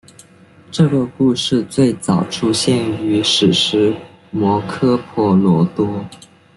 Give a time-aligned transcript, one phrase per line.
[0.71, 3.93] 这个故事最早出现于史诗
[4.31, 6.03] 摩诃婆罗多。